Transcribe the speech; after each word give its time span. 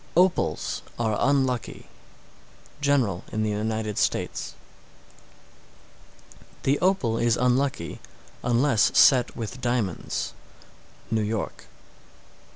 Opals 0.17 0.81
are 0.97 1.15
unlucky. 1.19 1.87
General 2.81 3.23
in 3.31 3.43
the 3.43 3.51
United 3.51 3.99
States. 3.99 4.55
674. 6.63 6.63
The 6.63 6.79
opal 6.83 7.17
is 7.19 7.37
unlucky, 7.37 7.99
unless 8.43 8.97
set 8.97 9.35
with 9.37 9.61
diamonds. 9.61 10.33
_New 11.13 11.23
York. 11.23 11.65